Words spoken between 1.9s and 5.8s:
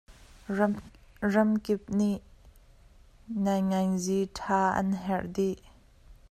nih naingnganzi ṭha an herh dih.